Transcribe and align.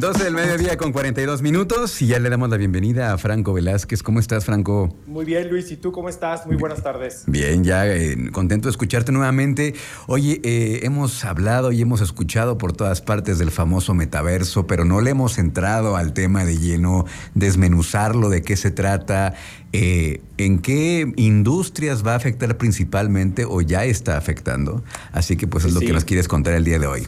12 0.00 0.24
del 0.24 0.34
mediodía 0.34 0.76
con 0.76 0.92
42 0.92 1.40
minutos 1.40 2.02
y 2.02 2.08
ya 2.08 2.18
le 2.18 2.28
damos 2.28 2.50
la 2.50 2.56
bienvenida 2.56 3.12
a 3.12 3.18
Franco 3.18 3.52
Velázquez. 3.52 4.02
¿Cómo 4.02 4.18
estás, 4.18 4.44
Franco? 4.44 4.96
Muy 5.06 5.24
bien, 5.24 5.48
Luis. 5.48 5.70
¿Y 5.70 5.76
tú 5.76 5.92
cómo 5.92 6.08
estás? 6.08 6.46
Muy 6.46 6.56
buenas 6.56 6.82
tardes. 6.82 7.22
Bien, 7.26 7.62
ya 7.62 7.86
eh, 7.86 8.16
contento 8.32 8.66
de 8.66 8.72
escucharte 8.72 9.12
nuevamente. 9.12 9.74
Oye, 10.06 10.40
eh, 10.42 10.80
hemos 10.82 11.24
hablado 11.24 11.70
y 11.70 11.80
hemos 11.80 12.00
escuchado 12.00 12.58
por 12.58 12.72
todas 12.72 13.02
partes 13.02 13.38
del 13.38 13.52
famoso 13.52 13.94
metaverso, 13.94 14.66
pero 14.66 14.84
no 14.84 15.00
le 15.00 15.10
hemos 15.10 15.38
entrado 15.38 15.96
al 15.96 16.12
tema 16.12 16.44
de 16.44 16.58
lleno, 16.58 17.04
desmenuzarlo, 17.34 18.30
de 18.30 18.42
qué 18.42 18.56
se 18.56 18.72
trata, 18.72 19.34
eh, 19.72 20.22
en 20.38 20.58
qué 20.58 21.12
industrias 21.16 22.04
va 22.04 22.14
a 22.14 22.16
afectar 22.16 22.56
principalmente 22.58 23.44
o 23.44 23.60
ya 23.60 23.84
está 23.84 24.16
afectando. 24.16 24.82
Así 25.12 25.36
que 25.36 25.46
pues 25.46 25.64
es 25.64 25.72
lo 25.72 25.80
que 25.80 25.92
nos 25.92 26.04
quieres 26.04 26.26
contar 26.26 26.54
el 26.54 26.64
día 26.64 26.78
de 26.78 26.86
hoy. 26.86 27.06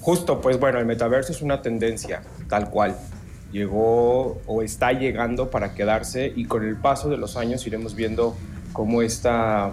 Justo, 0.00 0.40
pues 0.40 0.58
bueno, 0.58 0.78
el 0.78 0.86
metaverso 0.86 1.32
es 1.32 1.42
una 1.42 1.60
tendencia, 1.60 2.22
tal 2.48 2.70
cual. 2.70 2.96
Llegó 3.52 4.40
o 4.46 4.62
está 4.62 4.92
llegando 4.92 5.50
para 5.50 5.74
quedarse 5.74 6.32
y 6.34 6.46
con 6.46 6.64
el 6.64 6.76
paso 6.76 7.10
de 7.10 7.18
los 7.18 7.36
años 7.36 7.66
iremos 7.66 7.94
viendo 7.94 8.36
cómo 8.72 9.02
esta, 9.02 9.72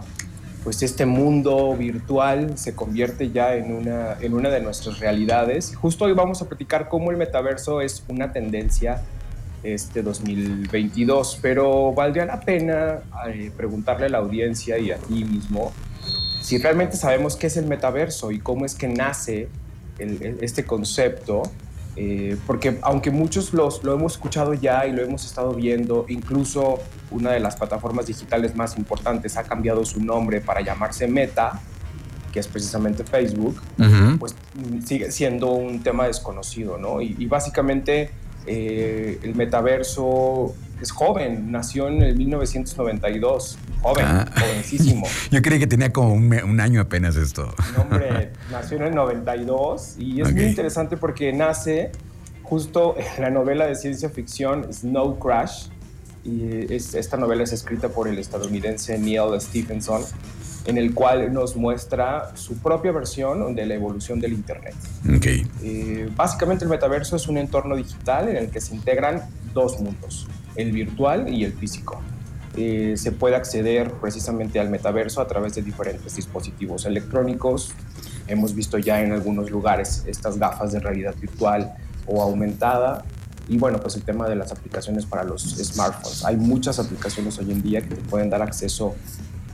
pues 0.64 0.84
este 0.84 1.06
mundo 1.06 1.76
virtual 1.78 2.58
se 2.58 2.76
convierte 2.76 3.32
ya 3.32 3.56
en 3.56 3.72
una, 3.72 4.18
en 4.20 4.34
una 4.34 4.50
de 4.50 4.60
nuestras 4.60 5.00
realidades. 5.00 5.76
Justo 5.76 6.06
hoy 6.06 6.14
vamos 6.14 6.42
a 6.42 6.50
platicar 6.50 6.90
cómo 6.90 7.12
el 7.12 7.18
metaverso 7.18 7.82
es 7.82 8.04
una 8.10 8.34
tendencia 8.34 9.04
este 9.64 10.02
2022, 10.02 11.40
pero 11.42 11.94
valdría 11.94 12.26
la 12.26 12.40
pena 12.42 13.00
eh, 13.28 13.52
preguntarle 13.56 14.08
a 14.08 14.10
la 14.10 14.18
audiencia 14.18 14.78
y 14.78 14.92
a 14.92 14.98
ti 14.98 15.24
mismo 15.24 15.72
si 16.42 16.58
realmente 16.58 16.96
sabemos 16.96 17.36
qué 17.36 17.48
es 17.48 17.58
el 17.58 17.66
metaverso 17.66 18.32
y 18.32 18.40
cómo 18.40 18.66
es 18.66 18.76
que 18.76 18.88
nace 18.88 19.50
este 20.00 20.66
concepto, 20.66 21.44
eh, 21.96 22.38
porque 22.46 22.78
aunque 22.82 23.10
muchos 23.10 23.54
los, 23.54 23.84
lo 23.84 23.94
hemos 23.94 24.14
escuchado 24.14 24.54
ya 24.54 24.86
y 24.86 24.92
lo 24.92 25.02
hemos 25.02 25.26
estado 25.26 25.54
viendo, 25.54 26.06
incluso 26.10 26.80
una 27.10 27.32
de 27.32 27.40
las 27.40 27.56
plataformas 27.56 28.08
digitales 28.08 28.56
más 28.56 28.78
importantes 28.78 29.38
ha 29.38 29.44
cambiado 29.44 29.86
su 29.86 30.04
nombre 30.04 30.42
para 30.42 30.62
llamarse 30.62 31.08
Meta, 31.08 31.60
que 32.32 32.40
es 32.40 32.48
precisamente 32.48 33.04
Facebook, 33.04 33.60
pues 34.20 34.36
sigue 34.86 35.12
siendo 35.12 35.52
un 35.52 35.82
tema 35.82 36.06
desconocido, 36.06 36.78
¿no? 36.78 37.02
Y, 37.02 37.16
y 37.18 37.26
básicamente 37.26 38.12
eh, 38.48 39.20
el 39.24 39.36
metaverso 39.36 40.56
es 40.82 40.92
joven, 40.92 41.52
nació 41.52 41.90
en 41.90 42.02
el 42.02 42.16
1992, 42.16 43.58
joven, 43.82 44.06
ah. 44.08 44.26
jovencísimo. 44.34 45.06
Yo 45.32 45.42
creí 45.42 45.60
que 45.60 45.68
tenía 45.68 45.92
como 45.92 46.14
un, 46.14 46.60
año 46.62 46.80
apenas 46.80 47.18
esto. 47.18 47.54
No, 47.76 47.82
hombre, 47.82 48.32
nació 48.62 48.78
en 48.78 48.84
el 48.84 48.96
92 48.96 49.96
y 50.00 50.22
es 50.22 50.34
muy 50.34 50.44
interesante 50.44 50.98
porque 50.98 51.32
nace 51.32 51.92
justo 52.44 52.96
en 52.98 53.22
la 53.22 53.30
novela 53.30 53.66
de 53.66 53.76
ciencia 53.76 54.10
ficción 54.10 54.72
Snow 54.74 55.20
Crash. 55.20 55.68
Y 56.24 56.74
esta 56.74 57.16
novela 57.16 57.44
es 57.44 57.54
escrita 57.54 57.88
por 57.88 58.10
el 58.10 58.20
estadounidense 58.20 58.98
Neil 58.98 59.40
Stephenson 59.40 60.02
en 60.66 60.78
el 60.78 60.94
cual 60.94 61.32
nos 61.32 61.56
muestra 61.56 62.36
su 62.36 62.58
propia 62.58 62.92
versión 62.92 63.56
de 63.56 63.66
la 63.66 63.76
evolución 63.76 64.20
del 64.20 64.34
Internet. 64.34 64.76
Okay. 65.18 65.48
Eh, 65.64 66.10
básicamente 66.14 66.66
el 66.66 66.70
metaverso 66.70 67.16
es 67.16 67.30
un 67.30 67.38
entorno 67.38 67.78
digital 67.78 68.28
en 68.28 68.36
el 68.36 68.50
que 68.50 68.60
se 68.60 68.76
integran 68.76 69.22
dos 69.54 69.80
mundos, 69.80 70.28
el 70.58 70.74
virtual 70.74 71.34
y 71.34 71.46
el 71.46 71.54
físico. 71.54 72.02
Eh, 72.58 72.96
se 72.98 73.12
puede 73.12 73.36
acceder 73.36 73.92
precisamente 73.94 74.60
al 74.60 74.70
metaverso 74.70 75.22
a 75.22 75.28
través 75.28 75.54
de 75.54 75.62
diferentes 75.62 76.16
dispositivos 76.16 76.86
electrónicos. 76.86 77.72
Hemos 78.28 78.54
visto 78.54 78.78
ya 78.78 79.02
en 79.02 79.12
algunos 79.12 79.50
lugares 79.50 80.04
estas 80.08 80.38
gafas 80.38 80.72
de 80.72 80.80
realidad 80.80 81.16
virtual 81.20 81.74
o 82.06 82.22
aumentada. 82.22 83.06
Y 83.48 83.58
bueno, 83.58 83.80
pues 83.80 83.96
el 83.96 84.04
tema 84.04 84.28
de 84.28 84.36
las 84.36 84.52
aplicaciones 84.52 85.06
para 85.06 85.24
los 85.24 85.44
smartphones. 85.44 86.26
Hay 86.26 86.36
muchas 86.36 86.80
aplicaciones 86.80 87.38
hoy 87.40 87.52
en 87.52 87.62
día 87.62 87.82
que 87.82 87.96
te 87.96 88.02
pueden 88.02 88.30
dar 88.30 88.42
acceso 88.42 88.96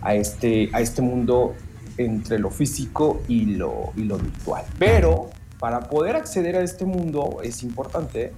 a 0.02 0.16
este, 0.16 0.70
a 0.74 0.82
este 0.82 1.02
mundo 1.02 1.56
entre 1.98 2.40
lo 2.40 2.50
físico 2.50 3.22
y 3.28 3.46
lo, 3.46 3.92
y 3.96 4.04
lo 4.04 4.18
virtual. 4.18 4.64
Pero 4.80 5.30
para 5.60 5.82
poder 5.82 6.16
acceder 6.16 6.56
a 6.56 6.62
este 6.62 6.86
mundo 6.86 7.40
es 7.44 7.64
importante 7.64 8.34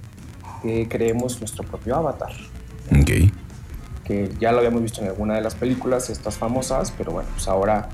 que 0.61 0.87
creemos 0.87 1.39
nuestro 1.39 1.63
propio 1.63 1.95
avatar. 1.95 2.33
Okay. 3.01 3.31
Que 4.03 4.31
ya 4.39 4.51
lo 4.51 4.59
habíamos 4.59 4.81
visto 4.81 5.01
en 5.01 5.07
alguna 5.07 5.35
de 5.35 5.41
las 5.41 5.55
películas, 5.55 6.09
estas 6.09 6.37
famosas, 6.37 6.93
pero 6.97 7.11
bueno, 7.11 7.29
pues 7.33 7.47
ahora 7.47 7.89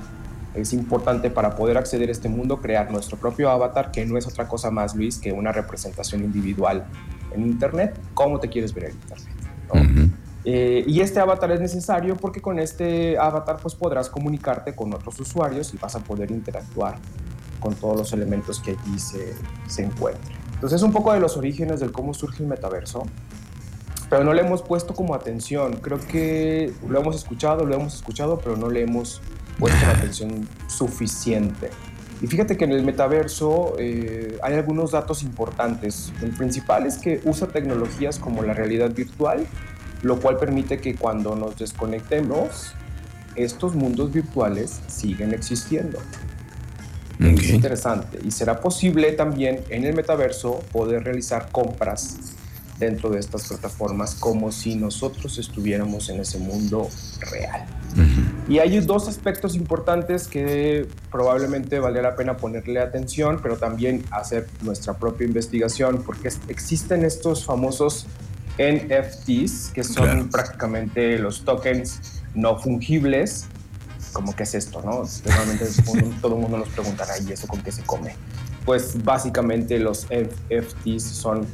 es 0.53 0.73
importante 0.73 1.29
para 1.29 1.55
poder 1.55 1.77
acceder 1.77 2.09
a 2.09 2.11
este 2.11 2.29
mundo 2.29 2.59
crear 2.59 2.91
nuestro 2.91 3.17
propio 3.17 3.49
avatar, 3.49 3.91
que 3.91 4.05
no 4.05 4.17
es 4.17 4.27
otra 4.27 4.47
cosa 4.47 4.69
más, 4.69 4.95
Luis, 4.95 5.17
que 5.17 5.31
una 5.31 5.51
representación 5.51 6.23
individual 6.23 6.85
en 7.33 7.43
Internet. 7.43 7.97
¿Cómo 8.13 8.39
te 8.39 8.49
quieres 8.49 8.73
ver 8.73 8.85
en 8.85 8.91
Internet? 8.91 10.11
Eh, 10.43 10.83
y 10.87 11.01
este 11.01 11.19
avatar 11.19 11.51
es 11.51 11.61
necesario 11.61 12.17
porque 12.17 12.41
con 12.41 12.57
este 12.57 13.17
avatar 13.17 13.57
pues 13.61 13.75
podrás 13.75 14.09
comunicarte 14.09 14.73
con 14.75 14.91
otros 14.93 15.19
usuarios 15.19 15.71
y 15.73 15.77
vas 15.77 15.95
a 15.95 15.99
poder 15.99 16.31
interactuar 16.31 16.97
con 17.59 17.75
todos 17.75 17.95
los 17.95 18.13
elementos 18.13 18.59
que 18.59 18.71
allí 18.71 18.99
se, 18.99 19.35
se 19.67 19.83
encuentran. 19.83 20.35
Entonces 20.55 20.77
es 20.77 20.83
un 20.83 20.91
poco 20.91 21.13
de 21.13 21.19
los 21.19 21.37
orígenes 21.37 21.79
del 21.79 21.91
cómo 21.91 22.13
surge 22.13 22.41
el 22.43 22.49
metaverso, 22.49 23.03
pero 24.09 24.23
no 24.23 24.33
le 24.33 24.41
hemos 24.41 24.61
puesto 24.63 24.93
como 24.93 25.13
atención. 25.13 25.73
Creo 25.73 25.99
que 25.99 26.73
lo 26.87 26.99
hemos 26.99 27.15
escuchado, 27.15 27.63
lo 27.65 27.75
hemos 27.75 27.95
escuchado, 27.95 28.39
pero 28.39 28.57
no 28.57 28.69
le 28.69 28.81
hemos 28.81 29.21
puesto 29.59 29.85
la 29.85 29.93
atención 29.93 30.47
suficiente. 30.67 31.69
Y 32.21 32.27
fíjate 32.27 32.55
que 32.55 32.65
en 32.65 32.71
el 32.71 32.83
metaverso 32.83 33.75
eh, 33.79 34.37
hay 34.43 34.53
algunos 34.53 34.91
datos 34.91 35.23
importantes. 35.23 36.13
El 36.21 36.31
principal 36.31 36.85
es 36.85 36.97
que 36.97 37.19
usa 37.23 37.47
tecnologías 37.47 38.19
como 38.19 38.43
la 38.43 38.53
realidad 38.53 38.91
virtual 38.91 39.47
lo 40.03 40.19
cual 40.19 40.37
permite 40.37 40.79
que 40.79 40.95
cuando 40.95 41.35
nos 41.35 41.57
desconectemos, 41.57 42.73
estos 43.35 43.75
mundos 43.75 44.11
virtuales 44.11 44.81
siguen 44.87 45.33
existiendo. 45.33 45.99
Es 47.19 47.49
interesante. 47.49 48.19
Y 48.23 48.31
será 48.31 48.61
posible 48.61 49.11
también 49.11 49.59
en 49.69 49.85
el 49.85 49.93
metaverso 49.93 50.63
poder 50.71 51.03
realizar 51.03 51.49
compras 51.51 52.30
dentro 52.81 53.11
de 53.11 53.19
estas 53.19 53.47
plataformas 53.47 54.15
como 54.15 54.51
si 54.51 54.75
nosotros 54.75 55.37
estuviéramos 55.37 56.09
en 56.09 56.19
ese 56.19 56.39
mundo 56.39 56.89
real. 57.31 57.65
Y 58.49 58.57
hay 58.57 58.79
dos 58.79 59.07
aspectos 59.07 59.55
importantes 59.55 60.27
que 60.27 60.87
probablemente 61.11 61.79
vale 61.79 62.01
la 62.01 62.15
pena 62.15 62.37
ponerle 62.37 62.79
atención, 62.79 63.39
pero 63.41 63.57
también 63.57 64.03
hacer 64.09 64.47
nuestra 64.61 64.95
propia 64.95 65.27
investigación, 65.27 66.01
porque 66.03 66.29
existen 66.47 67.05
estos 67.05 67.45
famosos 67.45 68.07
NFTs, 68.57 69.71
que 69.73 69.83
son 69.83 70.29
prácticamente 70.29 71.19
los 71.19 71.45
tokens 71.45 72.23
no 72.33 72.57
fungibles. 72.57 73.45
como 74.11 74.35
que 74.35 74.43
es 74.43 74.55
esto, 74.55 74.81
no? 74.81 75.03
Normalmente 75.25 75.65
todo 76.19 76.35
el 76.35 76.41
mundo 76.41 76.57
nos 76.57 76.69
preguntará, 76.69 77.13
¿y 77.19 77.31
eso 77.31 77.47
con 77.47 77.61
qué 77.61 77.71
se 77.71 77.83
come? 77.83 78.15
Pues 78.65 79.01
básicamente 79.03 79.79
los 79.79 80.07
NFTs 80.07 81.03
son 81.03 81.45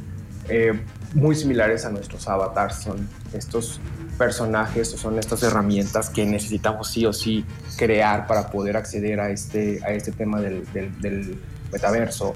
eh, 0.49 0.79
muy 1.13 1.35
similares 1.35 1.85
a 1.85 1.89
nuestros 1.89 2.27
avatars, 2.27 2.83
son 2.83 3.07
estos 3.33 3.79
personajes 4.17 4.93
o 4.93 4.97
son 4.97 5.19
estas 5.19 5.43
herramientas 5.43 6.09
que 6.09 6.25
necesitamos 6.25 6.89
sí 6.89 7.05
o 7.05 7.13
sí 7.13 7.45
crear 7.77 8.27
para 8.27 8.49
poder 8.49 8.77
acceder 8.77 9.19
a 9.19 9.29
este, 9.29 9.79
a 9.85 9.91
este 9.91 10.11
tema 10.11 10.41
del, 10.41 10.65
del, 10.73 10.99
del 11.01 11.39
metaverso. 11.71 12.35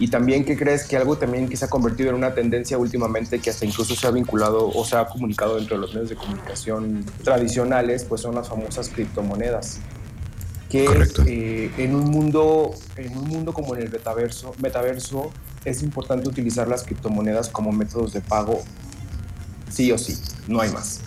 Y 0.00 0.08
también, 0.08 0.44
¿qué 0.44 0.56
crees 0.56 0.84
que 0.84 0.96
algo 0.96 1.18
también 1.18 1.48
que 1.48 1.56
se 1.56 1.64
ha 1.64 1.68
convertido 1.68 2.10
en 2.10 2.14
una 2.14 2.32
tendencia 2.32 2.78
últimamente 2.78 3.40
que 3.40 3.50
hasta 3.50 3.64
incluso 3.64 3.96
se 3.96 4.06
ha 4.06 4.12
vinculado 4.12 4.68
o 4.68 4.84
se 4.84 4.96
ha 4.96 5.06
comunicado 5.06 5.56
dentro 5.56 5.74
de 5.74 5.80
los 5.80 5.92
medios 5.92 6.10
de 6.10 6.14
comunicación 6.14 7.04
tradicionales, 7.24 8.04
pues 8.04 8.20
son 8.20 8.36
las 8.36 8.48
famosas 8.48 8.88
criptomonedas? 8.88 9.80
Que 10.70 10.86
eh, 11.26 11.72
en, 11.78 11.96
un 11.96 12.04
mundo, 12.04 12.70
en 12.96 13.18
un 13.18 13.24
mundo 13.24 13.52
como 13.52 13.74
en 13.74 13.82
el 13.82 13.90
metaverso, 13.90 14.54
metaverso 14.62 15.32
es 15.64 15.82
importante 15.82 16.28
utilizar 16.28 16.68
las 16.68 16.84
criptomonedas 16.84 17.48
como 17.48 17.72
métodos 17.72 18.12
de 18.12 18.20
pago 18.20 18.62
sí 19.70 19.92
o 19.92 19.98
sí, 19.98 20.18
no 20.46 20.60
hay 20.60 20.70
más. 20.70 21.00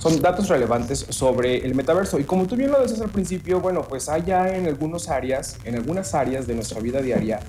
Son 0.00 0.20
datos 0.20 0.48
relevantes 0.48 1.06
sobre 1.08 1.64
el 1.64 1.74
metaverso. 1.74 2.18
Y 2.18 2.24
como 2.24 2.46
tú 2.46 2.56
bien 2.56 2.70
lo 2.70 2.80
decías 2.80 3.00
al 3.00 3.10
principio, 3.10 3.60
bueno, 3.60 3.82
pues 3.82 4.08
ya 4.24 4.48
en 4.54 4.66
algunas 4.66 5.08
áreas, 5.08 5.56
en 5.64 5.74
algunas 5.74 6.14
áreas 6.14 6.46
de 6.46 6.54
nuestra 6.54 6.80
vida 6.80 7.00
diaria, 7.00 7.40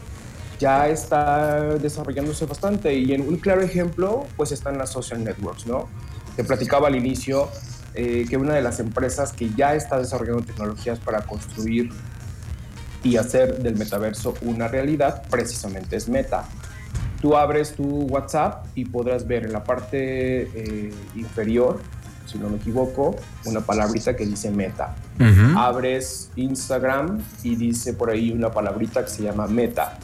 ya 0.60 0.88
está 0.88 1.62
desarrollándose 1.76 2.46
bastante 2.46 2.94
y 2.96 3.14
en 3.14 3.22
un 3.22 3.38
claro 3.38 3.62
ejemplo 3.62 4.26
pues 4.36 4.52
están 4.52 4.78
las 4.78 4.90
social 4.92 5.24
networks, 5.24 5.68
¿no? 5.68 5.88
Te 6.36 6.44
platicaba 6.44 6.88
al 6.88 6.96
inicio 6.96 7.50
eh, 7.94 8.26
que 8.28 8.38
una 8.38 8.54
de 8.54 8.62
las 8.62 8.80
empresas 8.80 9.34
que 9.34 9.52
ya 9.56 9.76
está 9.76 10.00
desarrollando 10.00 10.44
tecnologías 10.44 11.00
para 11.00 11.22
construir 11.22 11.92
y 13.04 13.18
hacer 13.18 13.60
del 13.60 13.76
metaverso 13.76 14.34
una 14.42 14.68
realidad 14.68 15.24
precisamente 15.30 15.96
es 15.96 16.08
Meta. 16.10 16.46
Tú 17.22 17.36
abres 17.36 17.74
tu 17.74 17.84
WhatsApp 18.04 18.66
y 18.76 18.86
podrás 18.86 19.28
ver 19.28 19.46
en 19.46 19.54
la 19.54 19.64
parte 19.64 20.44
eh, 20.44 20.94
inferior, 21.16 21.80
si 22.26 22.38
no 22.38 22.50
me 22.50 22.58
equivoco, 22.58 23.16
una 23.46 23.62
palabrita 23.62 24.16
que 24.16 24.26
dice 24.26 24.52
Meta. 24.52 24.96
Abres 25.56 26.30
Instagram 26.36 27.20
y 27.44 27.56
dice 27.56 27.94
por 27.94 28.12
ahí 28.12 28.32
una 28.32 28.52
palabrita 28.52 29.04
que 29.04 29.10
se 29.10 29.24
llama 29.24 29.48
Meta 29.48 29.98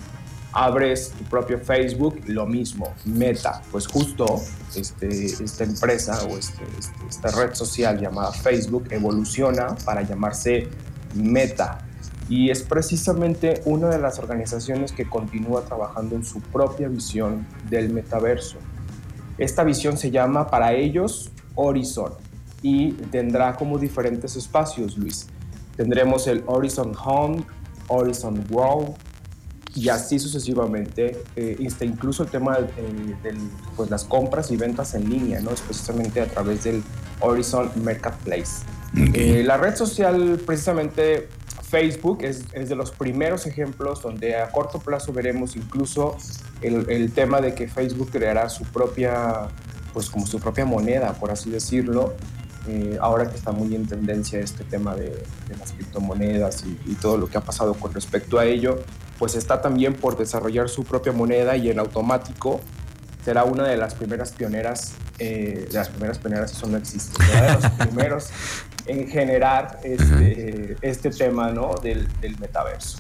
abres 0.53 1.11
tu 1.17 1.23
propio 1.25 1.57
Facebook, 1.59 2.21
lo 2.27 2.45
mismo, 2.45 2.93
Meta, 3.05 3.61
pues 3.71 3.87
justo 3.87 4.41
este, 4.75 5.25
esta 5.25 5.63
empresa 5.63 6.23
o 6.25 6.37
este, 6.37 6.63
este, 6.77 7.07
esta 7.09 7.31
red 7.31 7.53
social 7.55 7.99
llamada 7.99 8.31
Facebook 8.31 8.85
evoluciona 8.91 9.75
para 9.83 10.03
llamarse 10.03 10.69
Meta 11.15 11.79
y 12.33 12.50
es 12.50 12.63
precisamente 12.63 13.62
una 13.63 13.89
de 13.89 14.00
las 14.00 14.18
organizaciones 14.18 14.91
que 14.91 15.07
continúa 15.07 15.65
trabajando 15.65 16.15
en 16.15 16.25
su 16.25 16.41
propia 16.41 16.88
visión 16.88 17.45
del 17.69 17.94
metaverso. 17.94 18.57
Esta 19.38 19.63
visión 19.63 19.97
se 20.00 20.09
llama 20.09 20.47
para 20.47 20.74
ellos 20.74 21.30
Horizon 21.53 22.12
y 22.63 22.94
tendrá 23.12 23.56
como 23.56 23.77
diferentes 23.77 24.35
espacios, 24.35 24.97
Luis. 24.97 25.27
Tendremos 25.77 26.25
el 26.25 26.44
Horizon 26.47 26.94
Home, 27.06 27.44
Horizon 27.88 28.44
World, 28.50 28.95
y 29.75 29.89
así 29.89 30.18
sucesivamente. 30.18 31.21
Eh, 31.36 31.57
este, 31.59 31.86
incluso 31.86 32.24
el 32.24 32.29
tema 32.29 32.57
de 32.57 32.65
eh, 32.77 33.38
pues, 33.75 33.91
las 33.91 34.06
compras 34.06 34.50
y 34.50 34.57
ventas 34.57 34.95
en 34.95 35.07
línea, 35.07 35.39
¿no? 35.39 35.51
especialmente 35.51 36.19
a 36.19 36.25
través 36.25 36.63
del 36.63 36.81
Horizon 37.19 37.69
Marketplace. 37.83 38.65
Eh, 39.13 39.44
la 39.45 39.57
red 39.57 39.75
social, 39.75 40.39
precisamente 40.45 41.27
Facebook, 41.73 42.19
es, 42.21 42.43
es, 42.53 42.69
de 42.69 42.75
los 42.75 42.91
primeros 42.91 43.47
ejemplos 43.47 44.03
donde 44.03 44.35
a 44.35 44.51
corto 44.51 44.77
plazo 44.77 45.11
veremos 45.11 45.55
incluso 45.55 46.15
el, 46.61 46.87
el, 46.87 47.11
tema 47.11 47.41
de 47.41 47.55
que 47.55 47.67
Facebook 47.67 48.11
creará 48.11 48.47
su 48.49 48.63
propia, 48.65 49.47
pues 49.91 50.07
como 50.07 50.27
su 50.27 50.39
propia 50.39 50.65
moneda, 50.65 51.13
por 51.13 51.31
así 51.31 51.49
decirlo. 51.49 52.13
ahora 53.01 53.27
que 53.27 53.35
está 53.35 53.51
muy 53.51 53.73
en 53.73 53.87
tendencia 53.87 54.39
este 54.39 54.63
tema 54.63 54.95
de, 54.95 55.09
de 55.47 55.57
las 55.57 55.71
criptomonedas 55.71 56.63
y, 56.63 56.79
y 56.91 56.93
todo 56.93 57.17
lo 57.17 57.27
que 57.27 57.39
ha 57.39 57.41
pasado 57.41 57.73
con 57.73 57.91
respecto 57.91 58.37
a 58.37 58.45
ello, 58.45 58.83
pues 59.17 59.33
está 59.33 59.59
también 59.59 59.95
por 59.95 60.15
desarrollar 60.15 60.69
su 60.69 60.83
propia 60.83 61.11
moneda 61.11 61.57
y 61.57 61.71
en 61.71 61.79
automático 61.79 62.61
será 63.25 63.45
una 63.45 63.63
de 63.63 63.77
las 63.77 63.95
primeras 63.95 64.31
pioneras, 64.31 64.93
eh, 65.17 65.67
de 65.71 65.73
las 65.73 65.89
primeras 65.89 66.19
pioneras, 66.19 66.51
eso 66.51 66.67
no 66.67 66.77
existe, 66.77 67.23
será 67.25 67.47
de 67.47 67.53
los 67.53 67.71
primeros 67.87 68.29
en 68.85 69.07
generar 69.07 69.80
este, 69.83 70.77
este 70.81 71.09
tema 71.09 71.51
¿no? 71.51 71.75
del, 71.81 72.07
del 72.19 72.38
metaverso. 72.39 73.00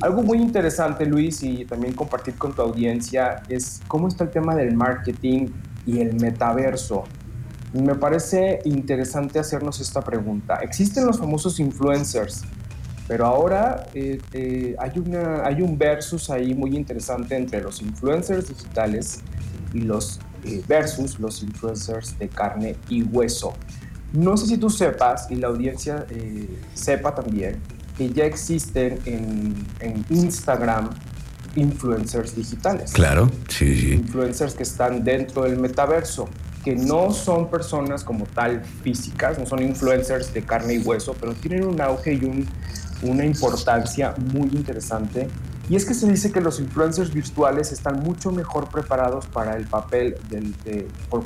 Algo 0.00 0.22
muy 0.22 0.38
interesante, 0.38 1.06
Luis, 1.06 1.42
y 1.42 1.64
también 1.64 1.94
compartir 1.94 2.34
con 2.34 2.54
tu 2.54 2.62
audiencia 2.62 3.42
es 3.48 3.80
cómo 3.88 4.08
está 4.08 4.24
el 4.24 4.30
tema 4.30 4.54
del 4.54 4.74
marketing 4.74 5.48
y 5.86 6.00
el 6.00 6.14
metaverso. 6.14 7.04
Me 7.72 7.94
parece 7.94 8.60
interesante 8.64 9.38
hacernos 9.38 9.80
esta 9.80 10.02
pregunta. 10.02 10.56
¿Existen 10.56 11.06
los 11.06 11.18
famosos 11.18 11.58
influencers? 11.58 12.42
Pero 13.08 13.26
ahora 13.26 13.86
eh, 13.94 14.20
eh, 14.32 14.76
hay, 14.78 14.98
una, 14.98 15.44
hay 15.44 15.62
un 15.62 15.76
versus 15.76 16.30
ahí 16.30 16.54
muy 16.54 16.76
interesante 16.76 17.36
entre 17.36 17.60
los 17.60 17.82
influencers 17.82 18.48
digitales 18.48 19.20
y 19.72 19.80
los 19.80 20.20
eh, 20.44 20.62
versus 20.68 21.18
los 21.18 21.42
influencers 21.42 22.18
de 22.18 22.28
carne 22.28 22.76
y 22.88 23.02
hueso. 23.02 23.54
No 24.12 24.36
sé 24.36 24.46
si 24.46 24.58
tú 24.58 24.70
sepas 24.70 25.30
y 25.30 25.36
la 25.36 25.48
audiencia 25.48 26.06
sepa 26.74 27.14
también 27.14 27.60
que 27.96 28.10
ya 28.10 28.24
existen 28.24 28.98
en, 29.04 29.66
en, 29.80 30.04
Instagram 30.08 30.90
influencers 31.56 32.34
digitales. 32.34 32.92
Claro, 32.92 33.30
sí, 33.48 33.76
sí. 33.76 33.92
Influencers 33.92 34.54
que 34.54 34.62
están 34.62 35.04
dentro 35.04 35.42
del 35.42 35.58
metaverso, 35.58 36.28
que 36.64 36.74
no 36.74 37.12
son 37.12 37.50
personas 37.50 38.02
como 38.02 38.24
tal 38.24 38.64
físicas, 38.64 39.38
no 39.38 39.44
son 39.44 39.60
influencers 39.62 40.32
de 40.32 40.42
carne 40.42 40.74
y 40.74 40.78
hueso, 40.78 41.14
pero 41.20 41.34
tienen 41.34 41.64
un 41.64 41.80
auge 41.80 42.14
y 42.14 42.24
un 42.24 42.46
una 43.02 43.24
importancia 43.24 44.14
muy 44.32 44.48
interesante 44.52 45.28
y 45.68 45.76
es 45.76 45.84
que 45.84 45.94
se 45.94 46.08
dice 46.10 46.32
que 46.32 46.40
los 46.40 46.60
influencers 46.60 47.12
virtuales 47.12 47.72
están 47.72 48.00
mucho 48.00 48.32
mejor 48.32 48.68
preparados 48.68 49.26
para 49.26 49.56
el 49.56 49.66
papel 49.66 50.16
del, 50.28 50.54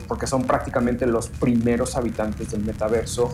porque 0.07 0.27
son 0.27 0.45
prácticamente 0.45 1.07
los 1.07 1.29
primeros 1.29 1.97
habitantes 1.97 2.51
del 2.51 2.65
metaverso 2.65 3.33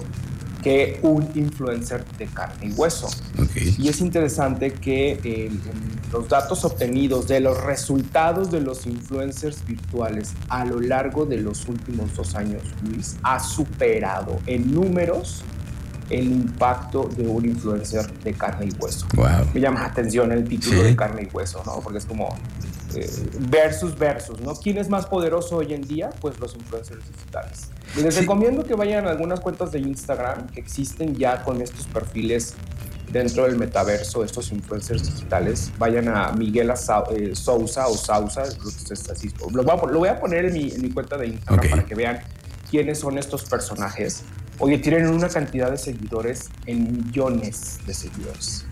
que 0.63 1.01
un 1.03 1.29
influencer 1.35 2.05
de 2.19 2.27
carne 2.27 2.69
y 2.69 2.73
hueso. 2.73 3.09
Y 3.79 3.89
es 3.89 4.01
interesante 4.01 4.73
que 4.73 5.51
los 6.13 6.29
datos 6.29 6.65
obtenidos 6.65 7.27
de 7.27 7.41
los 7.41 7.63
resultados 7.65 8.51
de 8.53 8.61
los 8.61 8.87
influencers 8.87 9.67
virtuales 9.67 10.35
a 10.49 10.65
lo 10.65 10.81
largo 10.81 11.27
de 11.27 11.39
los 11.39 11.67
últimos 11.69 12.15
dos 12.15 12.37
años, 12.37 12.63
Luis, 12.85 13.17
ha 13.25 13.41
superado 13.41 14.39
en 14.47 14.73
números 14.73 15.43
el 16.13 16.31
impacto 16.31 17.09
de 17.17 17.27
un 17.27 17.45
influencer 17.45 18.13
de 18.21 18.35
carne 18.35 18.67
y 18.67 18.83
hueso. 18.83 19.07
Me 19.55 19.61
llama 19.61 19.81
la 19.81 19.87
atención 19.87 20.31
el 20.31 20.47
título 20.47 20.83
de 20.83 20.95
carne 20.95 21.29
y 21.31 21.35
hueso, 21.35 21.63
¿no? 21.65 21.81
Porque 21.81 21.99
es 21.99 22.05
como 22.05 22.37
eh, 22.95 23.11
versus 23.49 23.99
versus, 23.99 24.41
¿no? 24.41 24.55
¿Quién 24.55 24.77
es 24.77 24.91
más 24.91 25.07
poderoso 25.07 25.57
hoy 25.57 25.73
en 25.73 25.83
día? 25.83 26.11
Pues 26.21 26.39
los 26.39 26.55
influencers 26.55 27.03
digitales. 27.09 27.71
les 27.97 28.17
recomiendo 28.17 28.65
que 28.65 28.75
vayan 28.75 29.07
a 29.07 29.11
algunas 29.11 29.41
cuentas 29.41 29.73
de 29.73 29.81
Instagram 29.81 30.49
que 30.49 30.61
existen 30.61 31.15
ya 31.15 31.43
con 31.43 31.63
estos 31.63 31.87
perfiles 31.87 32.55
dentro 33.11 33.45
del 33.45 33.57
metaverso, 33.57 34.23
estos 34.23 34.53
influencers 34.53 35.05
digitales. 35.05 35.73
Vayan 35.79 36.09
a 36.09 36.33
Miguel 36.33 36.71
eh, 36.71 37.35
Sousa 37.35 37.87
o 37.87 37.97
Sausa, 37.97 38.45
lo, 39.51 39.99
voy 39.99 40.09
a, 40.09 40.21
poner 40.21 40.45
en 40.45 40.53
mi, 40.55 40.91
cuenta 40.91 41.17
de 41.17 41.29
Instagram 41.29 41.71
para 41.71 41.85
que 41.85 41.95
vean 41.95 42.21
quiénes 42.71 42.99
son 42.99 43.17
estos 43.17 43.45
personajes 43.45 44.25
Oye, 44.59 44.79
tienen 44.79 45.09
una 45.09 45.29
cantidad 45.29 45.71
de 45.71 45.79
seguidores 45.79 46.51
en 46.67 46.93
millones 46.93 47.79
de 47.87 47.95
seguidores. 47.95 48.65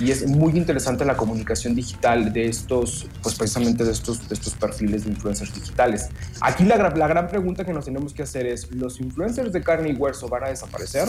Y 0.00 0.12
es 0.12 0.26
muy 0.26 0.56
interesante 0.56 1.04
la 1.04 1.16
comunicación 1.16 1.74
digital 1.74 2.32
de 2.32 2.46
estos, 2.46 3.08
pues 3.20 3.34
precisamente 3.34 3.84
de 3.84 3.90
estos, 3.90 4.28
de 4.28 4.34
estos 4.36 4.54
perfiles 4.54 5.04
de 5.04 5.10
influencers 5.10 5.52
digitales. 5.52 6.08
Aquí 6.40 6.62
la, 6.64 6.76
la 6.76 7.08
gran 7.08 7.26
pregunta 7.26 7.64
que 7.64 7.72
nos 7.72 7.84
tenemos 7.84 8.14
que 8.14 8.22
hacer 8.22 8.46
es, 8.46 8.70
¿los 8.70 9.00
influencers 9.00 9.52
de 9.52 9.60
carne 9.60 9.90
y 9.90 9.94
hueso 9.94 10.28
van 10.28 10.44
a 10.44 10.48
desaparecer? 10.50 11.08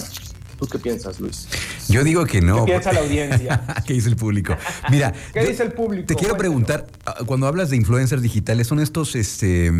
¿Tú 0.59 0.67
qué 0.67 0.77
piensas, 0.77 1.21
Luis? 1.21 1.47
Yo 1.87 2.03
digo 2.03 2.25
que 2.25 2.41
no. 2.41 2.65
¿Qué 2.65 2.71
piensa 2.73 2.91
la 2.91 2.99
audiencia? 2.99 3.63
¿Qué 3.87 3.93
dice 3.93 4.09
el 4.09 4.17
público? 4.17 4.57
Mira, 4.91 5.13
¿qué 5.33 5.45
dice 5.45 5.63
el 5.63 5.71
público? 5.71 6.07
Te 6.07 6.15
quiero 6.15 6.35
preguntar, 6.35 6.85
ah, 7.05 7.15
cuando 7.25 7.47
hablas 7.47 7.69
de 7.69 7.77
influencers 7.77 8.21
digitales, 8.21 8.67
son 8.67 8.81
estos, 8.81 9.15
este, 9.15 9.71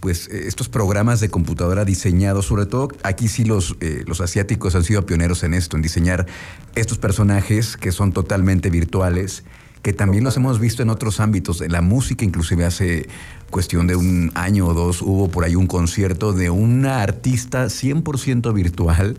pues, 0.00 0.26
eh, 0.26 0.48
estos 0.48 0.68
programas 0.68 1.20
de 1.20 1.30
computadora 1.30 1.84
diseñados, 1.84 2.46
sobre 2.46 2.66
todo 2.66 2.88
aquí 3.04 3.28
sí 3.28 3.44
los, 3.44 3.76
eh, 3.80 4.02
los 4.08 4.20
asiáticos 4.20 4.74
han 4.74 4.82
sido 4.82 5.06
pioneros 5.06 5.44
en 5.44 5.54
esto, 5.54 5.76
en 5.76 5.82
diseñar 5.82 6.26
estos 6.74 6.98
personajes 6.98 7.76
que 7.76 7.92
son 7.92 8.12
totalmente 8.12 8.70
virtuales 8.70 9.44
que 9.82 9.92
también 9.92 10.24
los 10.24 10.36
hemos 10.36 10.60
visto 10.60 10.82
en 10.82 10.90
otros 10.90 11.20
ámbitos. 11.20 11.60
En 11.60 11.72
la 11.72 11.82
música, 11.82 12.24
inclusive 12.24 12.64
hace 12.64 13.08
cuestión 13.50 13.86
de 13.86 13.96
un 13.96 14.30
año 14.34 14.66
o 14.66 14.74
dos, 14.74 15.02
hubo 15.02 15.28
por 15.28 15.44
ahí 15.44 15.54
un 15.54 15.66
concierto 15.66 16.32
de 16.32 16.50
una 16.50 17.02
artista 17.02 17.66
100% 17.66 18.52
virtual 18.52 19.16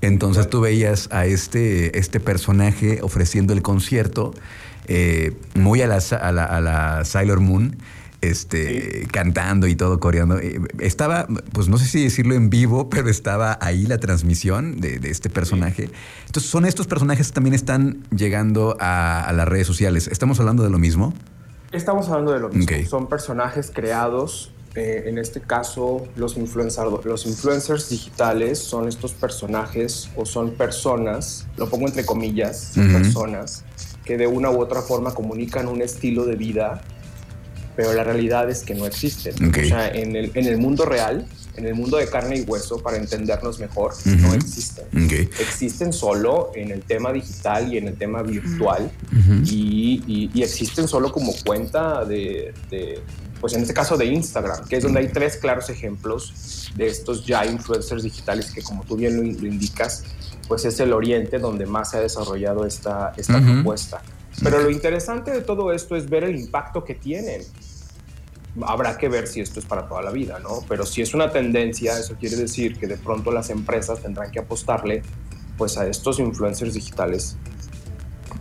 entonces 0.00 0.48
tú 0.48 0.60
veías 0.60 1.08
a 1.10 1.26
este, 1.26 1.98
este 1.98 2.20
personaje 2.20 3.00
ofreciendo 3.02 3.52
el 3.52 3.62
concierto 3.62 4.34
eh, 4.88 5.32
muy 5.54 5.82
a 5.82 5.86
la, 5.86 5.96
a 5.96 6.60
la, 6.60 7.04
Sailor 7.04 7.40
Moon. 7.40 7.76
Este, 8.22 9.06
cantando 9.12 9.66
y 9.66 9.76
todo 9.76 10.00
coreando. 10.00 10.38
Eh, 10.38 10.60
estaba, 10.80 11.26
pues 11.52 11.68
no 11.68 11.78
sé 11.78 11.86
si 11.86 12.02
decirlo 12.02 12.34
en 12.34 12.50
vivo, 12.50 12.88
pero 12.90 13.08
estaba 13.08 13.58
ahí 13.60 13.86
la 13.86 13.98
transmisión 13.98 14.80
de, 14.80 14.98
este 15.04 15.30
personaje. 15.30 15.90
Entonces, 16.26 16.50
son 16.50 16.64
estos 16.64 16.86
personajes 16.86 17.28
que 17.28 17.34
también 17.34 17.54
están 17.54 18.02
llegando 18.10 18.76
a, 18.80 19.30
las 19.34 19.46
redes 19.46 19.66
sociales. 19.66 20.08
¿Estamos 20.08 20.40
hablando 20.40 20.62
de 20.62 20.70
lo 20.70 20.78
mismo? 20.78 21.12
Estamos 21.72 22.08
hablando 22.08 22.32
de 22.32 22.40
lo 22.40 22.48
mismo. 22.48 22.88
Son 22.88 23.08
personajes 23.08 23.70
creados 23.72 24.50
eh, 24.76 25.08
en 25.08 25.16
este 25.16 25.40
caso, 25.40 26.06
los, 26.16 26.36
los 26.36 27.26
influencers 27.26 27.88
digitales 27.88 28.58
son 28.58 28.88
estos 28.88 29.14
personajes 29.14 30.10
o 30.16 30.26
son 30.26 30.50
personas, 30.50 31.46
lo 31.56 31.70
pongo 31.70 31.86
entre 31.86 32.04
comillas, 32.04 32.72
personas 32.74 33.64
que 34.04 34.18
de 34.18 34.26
una 34.26 34.50
u 34.50 34.60
otra 34.60 34.82
forma 34.82 35.14
comunican 35.14 35.66
un 35.66 35.80
estilo 35.80 36.26
de 36.26 36.36
vida, 36.36 36.82
pero 37.76 37.92
la 37.92 38.02
realidad 38.02 38.48
es 38.48 38.62
que 38.62 38.74
no 38.74 38.86
existen. 38.86 39.34
O 39.48 39.52
sea, 39.52 39.88
en 39.88 40.16
el, 40.16 40.32
en 40.34 40.46
el 40.46 40.56
mundo 40.56 40.86
real, 40.86 41.26
en 41.56 41.66
el 41.66 41.74
mundo 41.74 41.98
de 41.98 42.08
carne 42.08 42.38
y 42.38 42.40
hueso, 42.40 42.82
para 42.82 42.96
entendernos 42.96 43.58
mejor, 43.58 43.92
no 44.04 44.34
existen. 44.34 44.86
Existen 45.38 45.92
solo 45.92 46.52
en 46.54 46.70
el 46.70 46.82
tema 46.82 47.12
digital 47.12 47.72
y 47.72 47.78
en 47.78 47.88
el 47.88 47.96
tema 47.96 48.22
virtual. 48.22 48.90
Y, 49.44 50.30
y, 50.34 50.42
existen 50.42 50.88
solo 50.88 51.12
como 51.12 51.32
cuenta 51.44 52.04
de, 52.04 52.54
de 52.70 53.00
pues 53.40 53.52
en 53.52 53.62
este 53.62 53.74
caso 53.74 53.96
de 53.96 54.06
Instagram, 54.06 54.66
que 54.66 54.76
es 54.76 54.82
donde 54.82 55.00
hay 55.00 55.08
tres 55.08 55.36
claros 55.36 55.68
ejemplos 55.68 56.70
de 56.74 56.86
estos 56.86 57.26
ya 57.26 57.44
influencers 57.44 58.02
digitales 58.02 58.50
que 58.50 58.62
como 58.62 58.84
tú 58.84 58.96
bien 58.96 59.16
lo, 59.16 59.22
indicas, 59.22 60.04
pues 60.48 60.64
es 60.64 60.80
el 60.80 60.92
oriente 60.92 61.38
donde 61.38 61.66
más 61.66 61.90
se 61.90 61.98
ha 61.98 62.00
desarrollado 62.00 62.66
esta, 62.66 63.12
esta 63.16 63.40
propuesta. 63.40 64.02
Pero 64.42 64.62
lo 64.62 64.70
interesante 64.70 65.30
de 65.30 65.40
todo 65.40 65.72
esto 65.72 65.96
es 65.96 66.08
ver 66.08 66.24
el 66.24 66.36
impacto 66.36 66.84
que 66.84 66.94
tienen. 66.94 67.42
Habrá 68.62 68.96
que 68.96 69.08
ver 69.08 69.26
si 69.26 69.40
esto 69.40 69.60
es 69.60 69.66
para 69.66 69.88
toda 69.88 70.02
la 70.02 70.10
vida, 70.10 70.38
¿no? 70.38 70.60
Pero 70.68 70.86
si 70.86 71.02
es 71.02 71.14
una 71.14 71.30
tendencia, 71.30 71.98
eso 71.98 72.16
quiere 72.18 72.36
decir 72.36 72.78
que 72.78 72.86
de 72.86 72.96
pronto 72.96 73.30
las 73.30 73.50
empresas 73.50 74.00
tendrán 74.00 74.30
que 74.30 74.38
apostarle 74.38 75.02
pues 75.58 75.78
a 75.78 75.86
estos 75.86 76.18
influencers 76.18 76.74
digitales 76.74 77.36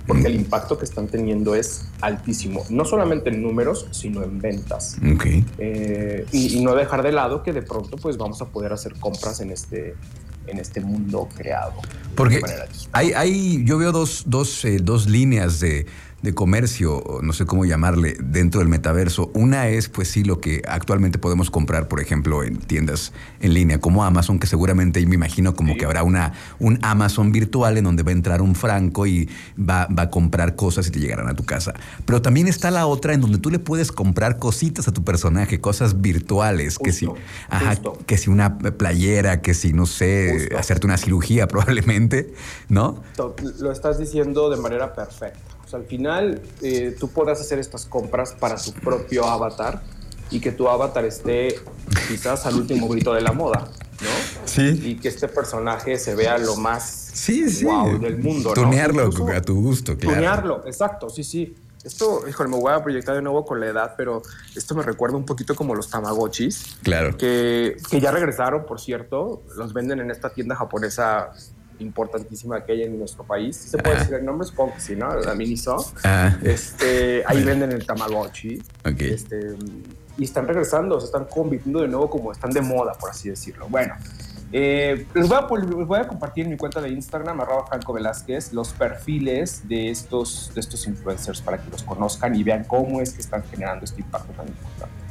porque 0.08 0.28
el 0.28 0.36
impacto 0.36 0.78
que 0.78 0.86
están 0.86 1.08
teniendo 1.08 1.56
es 1.56 1.86
altísimo, 2.02 2.64
no 2.70 2.86
solamente 2.86 3.30
en 3.30 3.42
números, 3.42 3.88
sino 3.92 4.24
en 4.24 4.40
ventas. 4.40 4.98
Eh, 5.58 6.26
y, 6.32 6.60
no 6.62 6.76
dejar 6.76 7.04
de 7.04 7.12
lado 7.12 7.44
que 7.44 7.54
de 7.54 7.62
pronto 7.62 7.98
pues 7.98 8.18
vamos 8.18 8.42
a 8.42 8.46
poder 8.46 8.72
hacer 8.74 8.94
compras 9.00 9.40
en 9.40 9.52
este, 9.52 9.96
en 10.48 10.60
este 10.60 10.82
mundo 10.82 11.28
creado. 11.36 11.74
Porque 12.16 12.42
hay, 12.92 13.14
hay, 13.14 13.64
yo 13.66 13.78
veo 13.78 13.92
dos, 13.92 14.24
dos, 14.28 14.64
eh, 14.66 14.78
dos 14.82 15.08
líneas 15.08 15.60
de, 15.60 15.88
de 16.22 16.34
comercio, 16.34 17.04
no 17.22 17.34
sé 17.34 17.46
cómo 17.46 17.66
llamarle, 17.66 18.18
dentro 18.20 18.60
del 18.60 18.68
metaverso. 18.68 19.30
Una 19.34 19.68
es, 19.68 19.90
pues 19.90 20.08
sí, 20.10 20.24
lo 20.24 20.42
que 20.42 20.64
actualmente 20.68 21.20
podemos 21.20 21.52
comprar, 21.52 21.88
por 21.88 22.02
ejemplo, 22.02 22.44
en 22.44 22.58
tiendas 22.58 23.14
en 23.42 23.54
línea 23.54 23.80
como 23.80 24.04
Amazon, 24.04 24.40
que 24.40 24.48
seguramente 24.48 25.06
me 25.06 25.16
imagino 25.16 25.56
como 25.56 25.78
que 25.78 25.86
habrá 25.86 26.04
una, 26.04 26.34
un 26.58 26.80
Amazon 26.82 27.32
virtual 27.32 27.78
en 27.78 27.84
donde 27.84 28.04
va 28.04 28.10
a 28.10 28.14
entrar 28.14 28.42
un 28.42 28.56
franco 28.56 29.06
y 29.06 29.30
va, 29.58 29.88
va, 29.88 30.04
a 30.04 30.10
comprar 30.10 30.56
cosas 30.56 30.88
y 30.88 30.92
te 30.92 31.00
llegarán 31.00 31.28
a 31.28 31.36
tu 31.36 31.46
casa. 31.46 31.74
Pero 32.06 32.22
también 32.22 32.48
está 32.48 32.72
la 32.72 32.88
otra 32.88 33.14
en 33.14 33.22
donde 33.22 33.38
tú 33.38 33.52
le 33.52 33.60
puedes 33.60 33.92
comprar 33.92 34.40
cositas 34.40 34.88
a 34.88 34.94
tu 34.94 35.04
personaje, 35.04 35.62
cosas 35.62 36.02
virtuales, 36.02 36.80
que 36.80 36.92
si, 36.92 37.08
ajá, 37.50 37.76
que 38.08 38.18
si 38.18 38.32
una 38.32 38.58
playera, 38.58 39.42
que 39.42 39.54
si, 39.54 39.74
no 39.74 39.86
sé, 39.86 40.50
hacerte 40.58 40.88
una 40.88 40.98
cirugía 40.98 41.48
probablemente, 41.56 42.34
¿no? 42.68 43.04
Lo 43.60 43.72
estás 43.72 44.00
diciendo 44.00 44.50
de 44.50 44.58
manera 44.58 44.94
perfecta 44.94 45.55
al 45.74 45.86
final 45.86 46.42
eh, 46.62 46.96
tú 47.00 47.10
puedas 47.10 47.42
hacer 47.42 47.60
estas 47.60 47.86
compras 47.86 48.36
para 48.40 48.56
tu 48.56 48.72
propio 48.74 49.26
avatar 49.26 49.82
y 50.30 50.40
que 50.40 50.52
tu 50.52 50.68
avatar 50.68 51.06
esté 51.06 51.60
quizás 52.08 52.46
al 52.46 52.56
último 52.56 52.88
grito 52.88 53.14
de 53.14 53.22
la 53.22 53.32
moda, 53.32 53.70
¿no? 54.02 54.46
Sí. 54.46 54.80
Y 54.84 54.96
que 54.96 55.08
este 55.08 55.28
personaje 55.28 55.98
se 55.98 56.16
vea 56.16 56.38
lo 56.38 56.56
más 56.56 57.12
sí, 57.14 57.50
sí. 57.50 57.66
wow 57.66 58.00
del 58.00 58.18
mundo. 58.18 58.54
Tunearlo 58.54 59.10
a 59.34 59.42
tu 59.42 59.62
gusto, 59.62 59.98
claro. 59.98 60.16
Tunearlo, 60.16 60.64
exacto, 60.66 61.10
sí, 61.10 61.24
sí. 61.24 61.56
Esto, 61.84 62.28
híjole, 62.28 62.50
me 62.50 62.58
voy 62.58 62.74
a 62.74 62.82
proyectar 62.82 63.16
de 63.16 63.22
nuevo 63.22 63.46
con 63.46 63.60
la 63.60 63.68
edad, 63.68 63.94
pero 63.96 64.24
esto 64.56 64.74
me 64.74 64.82
recuerda 64.82 65.18
un 65.18 65.26
poquito 65.26 65.56
como 65.56 65.76
los 65.76 65.88
Tamagotchis. 65.92 66.78
Claro. 66.82 67.16
Que, 67.16 67.78
que 67.92 68.02
ya 68.02 68.10
regresaron, 68.10 68.66
por 68.66 68.82
cierto. 68.82 69.44
Los 69.56 69.72
venden 69.72 70.00
en 70.00 70.10
esta 70.10 70.32
tienda 70.32 70.56
japonesa 70.56 71.32
importantísima 71.80 72.64
que 72.64 72.74
hay 72.74 72.84
en 72.84 72.98
nuestro 72.98 73.24
país. 73.24 73.56
Se 73.56 73.78
puede 73.78 74.00
decir 74.00 74.16
el 74.16 74.26
nombre, 74.26 74.48
supongo 74.48 74.74
que 74.76 74.82
sí, 74.82 74.96
¿no? 74.96 75.14
La 75.20 75.36
Miniso. 75.36 75.94
Este, 76.44 77.24
ahí 77.26 77.44
venden 77.44 77.72
el 77.72 77.86
Tamagotchi. 77.86 78.62
Este, 79.00 79.56
y 80.18 80.24
están 80.24 80.48
regresando, 80.48 81.00
se 81.00 81.08
están 81.08 81.26
convirtiendo 81.26 81.82
de 81.82 81.88
nuevo 81.88 82.10
como 82.10 82.32
están 82.32 82.52
de 82.52 82.62
moda, 82.62 82.94
por 82.94 83.10
así 83.10 83.30
decirlo. 83.30 83.68
Bueno, 83.70 83.96
eh, 84.52 85.06
les, 85.14 85.28
voy 85.28 85.38
a, 85.38 85.66
les, 85.66 85.88
voy 85.88 86.00
a, 86.00 86.08
compartir 86.08 86.46
en 86.46 86.52
mi 86.52 86.58
cuenta 86.58 86.80
de 86.80 86.90
Instagram, 86.90 87.42
arroba 87.42 87.68
Franco 87.68 87.94
Velázquez, 87.94 88.54
los 88.54 88.74
perfiles 88.74 89.68
de 89.68 89.90
estos, 89.90 90.52
de 90.54 90.62
estos 90.62 90.88
influencers 90.88 91.42
para 91.42 91.58
que 91.58 91.70
los 91.70 91.84
conozcan 91.84 92.36
y 92.36 92.44
vean 92.44 92.64
cómo 92.64 93.02
es 93.02 93.14
que 93.14 93.22
están 93.22 93.44
generando 93.44 93.84
este 93.84 94.02
impacto 94.02 94.32
tan 94.34 94.48
importante. 94.48 95.05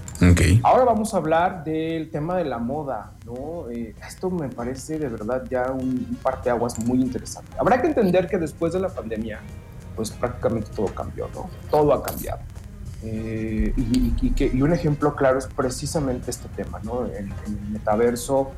Ahora 0.62 0.84
vamos 0.84 1.12
a 1.14 1.16
hablar 1.16 1.64
del 1.64 2.10
tema 2.10 2.36
de 2.36 2.44
la 2.44 2.58
moda, 2.58 3.12
¿no? 3.26 3.68
Eh, 3.70 3.94
esto 4.06 4.30
me 4.30 4.48
parece 4.48 4.98
de 4.98 5.08
verdad 5.08 5.44
ya 5.50 5.70
un, 5.70 6.18
parteaguas 6.22 6.78
muy 6.78 7.00
interesante. 7.00 7.50
Habrá 7.58 7.80
que 7.80 7.88
entender 7.88 8.28
que 8.28 8.38
después 8.38 8.72
de 8.72 8.80
la 8.80 8.88
pandemia, 8.88 9.40
pues 9.96 10.10
prácticamente 10.10 10.70
todo 10.74 10.86
cambió, 10.86 11.28
¿no? 11.34 11.50
Todo 11.70 11.92
ha 11.92 12.02
cambiado. 12.02 12.40
Eh, 13.02 13.74
y, 13.76 14.30
que, 14.30 14.50
y, 14.52 14.62
un 14.62 14.72
ejemplo 14.72 15.14
claro 15.14 15.38
es 15.38 15.46
precisamente 15.46 16.30
este 16.30 16.48
tema, 16.48 16.80
¿no? 16.82 17.04
El, 17.04 17.30
el 17.46 17.60
metaverso 17.70 18.52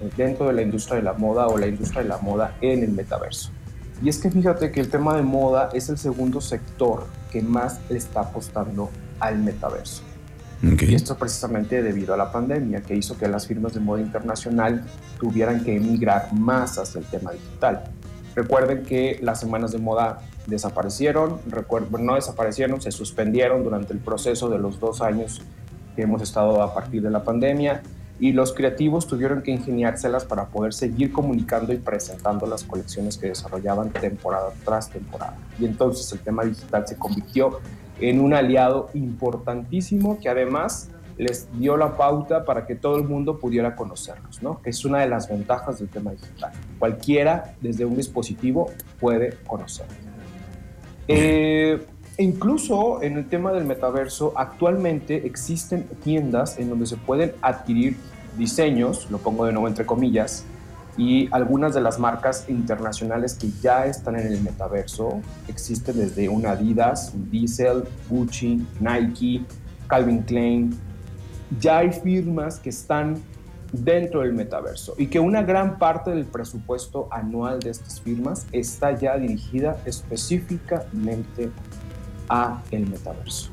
eh, 0.00 0.10
dentro 0.16 0.46
de 0.46 0.54
la 0.54 0.62
industria 0.62 0.96
de 0.96 1.02
la 1.02 1.12
moda 1.12 1.46
o 1.46 1.58
la 1.58 1.66
industria 1.66 2.02
de 2.02 2.08
la 2.08 2.18
moda 2.18 2.56
en 2.60 2.82
el 2.82 2.90
metaverso. 2.90 3.50
Y 4.02 4.08
es 4.08 4.18
que 4.18 4.30
fíjate 4.30 4.72
que 4.72 4.80
el 4.80 4.88
tema 4.88 5.14
de 5.14 5.22
moda 5.22 5.68
es 5.72 5.88
el 5.88 5.98
segundo 5.98 6.40
sector 6.40 7.06
que 7.30 7.40
más 7.42 7.78
le 7.88 7.98
está 7.98 8.22
apostando 8.22 8.90
al 9.20 9.38
metaverso. 9.38 10.02
Y 10.62 10.94
esto 10.94 11.16
precisamente 11.16 11.82
debido 11.82 12.14
a 12.14 12.16
la 12.16 12.30
pandemia, 12.30 12.82
que 12.82 12.94
hizo 12.94 13.18
que 13.18 13.26
las 13.26 13.48
firmas 13.48 13.74
de 13.74 13.80
moda 13.80 14.00
internacional 14.00 14.84
tuvieran 15.18 15.64
que 15.64 15.76
emigrar 15.76 16.32
más 16.32 16.78
hacia 16.78 17.00
el 17.00 17.04
tema 17.06 17.32
digital. 17.32 17.82
Recuerden 18.36 18.84
que 18.84 19.18
las 19.22 19.40
semanas 19.40 19.72
de 19.72 19.78
moda 19.78 20.20
desaparecieron, 20.46 21.40
no 22.00 22.14
desaparecieron, 22.14 22.80
se 22.80 22.92
suspendieron 22.92 23.64
durante 23.64 23.92
el 23.92 23.98
proceso 23.98 24.48
de 24.48 24.58
los 24.58 24.78
dos 24.78 25.02
años 25.02 25.42
que 25.96 26.02
hemos 26.02 26.22
estado 26.22 26.62
a 26.62 26.72
partir 26.72 27.02
de 27.02 27.10
la 27.10 27.24
pandemia 27.24 27.82
y 28.20 28.32
los 28.32 28.52
creativos 28.52 29.08
tuvieron 29.08 29.42
que 29.42 29.50
ingeniárselas 29.50 30.24
para 30.24 30.46
poder 30.46 30.72
seguir 30.72 31.12
comunicando 31.12 31.72
y 31.72 31.78
presentando 31.78 32.46
las 32.46 32.62
colecciones 32.62 33.18
que 33.18 33.26
desarrollaban 33.26 33.90
temporada 33.90 34.50
tras 34.64 34.88
temporada. 34.88 35.36
Y 35.58 35.64
entonces 35.64 36.10
el 36.12 36.20
tema 36.20 36.44
digital 36.44 36.86
se 36.86 36.96
convirtió 36.96 37.58
en 38.00 38.20
un 38.20 38.34
aliado 38.34 38.90
importantísimo 38.94 40.18
que 40.20 40.28
además 40.28 40.90
les 41.18 41.48
dio 41.58 41.76
la 41.76 41.96
pauta 41.96 42.44
para 42.44 42.66
que 42.66 42.74
todo 42.74 42.96
el 42.96 43.04
mundo 43.04 43.38
pudiera 43.38 43.76
conocerlos, 43.76 44.42
¿no? 44.42 44.60
que 44.62 44.70
es 44.70 44.84
una 44.84 45.00
de 45.00 45.08
las 45.08 45.28
ventajas 45.28 45.78
del 45.78 45.88
tema 45.88 46.12
digital. 46.12 46.52
Cualquiera 46.78 47.54
desde 47.60 47.84
un 47.84 47.96
dispositivo 47.96 48.70
puede 49.00 49.36
conocerlos. 49.46 49.96
Eh, 51.08 51.84
incluso 52.18 53.02
en 53.02 53.18
el 53.18 53.28
tema 53.28 53.52
del 53.52 53.64
metaverso, 53.64 54.32
actualmente 54.36 55.26
existen 55.26 55.84
tiendas 56.02 56.58
en 56.58 56.70
donde 56.70 56.86
se 56.86 56.96
pueden 56.96 57.32
adquirir 57.42 57.96
diseños, 58.38 59.10
lo 59.10 59.18
pongo 59.18 59.44
de 59.44 59.52
nuevo 59.52 59.68
entre 59.68 59.84
comillas, 59.84 60.44
y 60.96 61.28
algunas 61.32 61.74
de 61.74 61.80
las 61.80 61.98
marcas 61.98 62.44
internacionales 62.48 63.34
que 63.34 63.50
ya 63.62 63.86
están 63.86 64.18
en 64.18 64.26
el 64.26 64.42
metaverso 64.42 65.20
existen 65.48 65.98
desde 65.98 66.28
un 66.28 66.46
Adidas, 66.46 67.12
un 67.14 67.30
Diesel, 67.30 67.84
Gucci, 68.08 68.66
Nike, 68.80 69.44
Calvin 69.86 70.22
Klein. 70.22 70.78
Ya 71.60 71.78
hay 71.78 71.92
firmas 71.92 72.58
que 72.58 72.70
están 72.70 73.16
dentro 73.72 74.20
del 74.20 74.34
metaverso 74.34 74.94
y 74.98 75.06
que 75.06 75.18
una 75.18 75.42
gran 75.42 75.78
parte 75.78 76.10
del 76.10 76.26
presupuesto 76.26 77.08
anual 77.10 77.58
de 77.60 77.70
estas 77.70 78.00
firmas 78.00 78.46
está 78.52 78.92
ya 78.92 79.16
dirigida 79.16 79.78
específicamente 79.86 81.50
a 82.28 82.62
el 82.70 82.86
metaverso. 82.88 83.50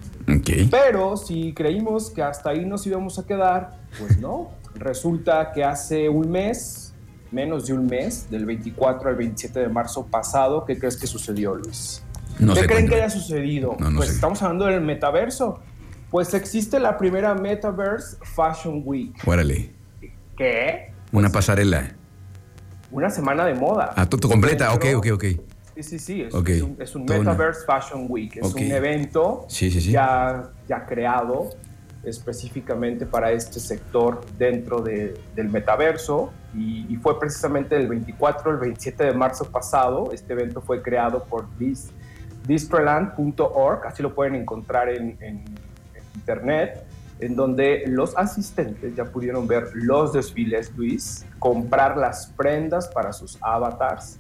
Pero 0.69 1.17
si 1.17 1.53
creímos 1.53 2.11
que 2.11 2.21
hasta 2.21 2.51
ahí 2.51 2.65
nos 2.65 2.85
íbamos 2.85 3.17
a 3.17 3.25
quedar, 3.25 3.79
pues 3.97 4.19
no. 4.19 4.51
Resulta 4.75 5.51
que 5.51 5.63
hace 5.63 6.07
un 6.07 6.29
mes 6.29 6.88
menos 7.31 7.67
de 7.67 7.73
un 7.73 7.85
mes, 7.85 8.29
del 8.29 8.45
24 8.45 9.09
al 9.09 9.15
27 9.15 9.59
de 9.59 9.69
marzo 9.69 10.05
pasado. 10.05 10.65
¿Qué 10.65 10.77
crees 10.77 10.97
que 10.97 11.07
sucedió, 11.07 11.55
Luis? 11.55 12.03
¿Qué 12.37 12.65
creen 12.65 12.87
que 12.87 12.95
haya 12.95 13.09
sucedido? 13.09 13.75
pues 13.95 14.09
estamos 14.09 14.41
hablando 14.41 14.65
del 14.65 14.81
metaverso. 14.81 15.59
Pues 16.09 16.33
existe 16.33 16.79
la 16.79 16.97
primera 16.97 17.35
Metaverse 17.35 18.17
Fashion 18.23 18.81
Week. 18.83 19.13
Órale. 19.27 19.71
¿Qué? 20.35 20.91
Una 21.11 21.29
pasarela. 21.29 21.91
Una 22.91 23.11
semana 23.11 23.45
de 23.45 23.53
moda. 23.53 23.93
Ah, 23.95 24.07
todo 24.07 24.27
completa. 24.27 24.73
Ok, 24.73 24.85
ok, 24.95 25.07
ok. 25.13 25.25
Sí, 25.75 25.83
sí, 25.83 25.99
sí. 25.99 26.27
Es, 26.79 26.95
un, 26.95 27.05
Metaverse 27.05 27.65
Fashion 27.65 28.07
Week. 28.09 28.37
Es 28.37 28.53
un 28.53 28.59
evento 28.59 29.45
Ya, 29.49 30.49
ya 30.67 30.85
creado 30.85 31.51
específicamente 32.03 33.05
para 33.05 33.31
este 33.31 33.59
sector 33.59 34.21
dentro 34.37 34.81
del 34.81 35.49
metaverso 35.49 36.31
y, 36.53 36.95
fue 36.97 37.19
precisamente 37.19 37.75
el 37.77 37.87
24 37.87 38.51
el 38.51 38.57
27 38.57 39.05
de 39.05 39.13
marzo 39.13 39.45
pasado. 39.45 40.11
Este 40.11 40.33
evento 40.33 40.61
fue 40.61 40.81
creado 40.81 41.23
por 41.23 41.45
Dis, 41.57 41.91
distroland.org, 42.45 43.87
así 43.87 44.03
lo 44.03 44.13
pueden 44.13 44.35
encontrar 44.35 44.89
en, 44.89 45.17
en, 45.21 45.45
internet, 46.15 46.85
en 47.19 47.35
donde 47.35 47.83
los 47.87 48.17
asistentes 48.17 48.95
ya 48.95 49.05
pudieron 49.05 49.47
ver 49.47 49.69
los 49.73 50.11
desfiles, 50.11 50.71
Luis, 50.75 51.25
comprar 51.37 51.95
las 51.97 52.27
prendas 52.35 52.87
para 52.89 53.13
sus 53.13 53.37
avatars 53.41 54.19